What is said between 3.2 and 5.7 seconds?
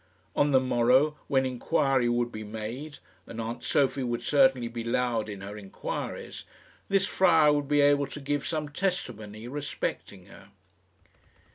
and aunt Sophie would certainly be loud in her